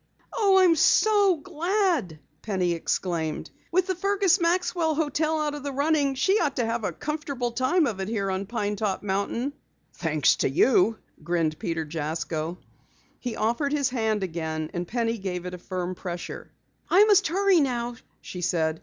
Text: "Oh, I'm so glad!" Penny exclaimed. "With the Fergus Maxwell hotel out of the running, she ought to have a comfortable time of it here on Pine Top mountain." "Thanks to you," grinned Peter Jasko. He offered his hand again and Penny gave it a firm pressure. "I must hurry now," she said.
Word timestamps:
"Oh, 0.33 0.57
I'm 0.57 0.75
so 0.75 1.35
glad!" 1.37 2.17
Penny 2.41 2.71
exclaimed. 2.73 3.51
"With 3.71 3.85
the 3.85 3.93
Fergus 3.93 4.41
Maxwell 4.41 4.95
hotel 4.95 5.39
out 5.39 5.53
of 5.53 5.61
the 5.61 5.71
running, 5.71 6.15
she 6.15 6.39
ought 6.39 6.55
to 6.55 6.65
have 6.65 6.83
a 6.83 6.91
comfortable 6.91 7.51
time 7.51 7.85
of 7.85 7.99
it 7.99 8.07
here 8.07 8.31
on 8.31 8.47
Pine 8.47 8.75
Top 8.75 9.03
mountain." 9.03 9.53
"Thanks 9.93 10.37
to 10.37 10.49
you," 10.49 10.97
grinned 11.23 11.59
Peter 11.59 11.85
Jasko. 11.85 12.57
He 13.19 13.35
offered 13.35 13.73
his 13.73 13.91
hand 13.91 14.23
again 14.23 14.71
and 14.73 14.87
Penny 14.87 15.19
gave 15.19 15.45
it 15.45 15.53
a 15.53 15.59
firm 15.59 15.93
pressure. 15.93 16.51
"I 16.89 17.03
must 17.03 17.27
hurry 17.27 17.59
now," 17.59 17.93
she 18.21 18.41
said. 18.41 18.79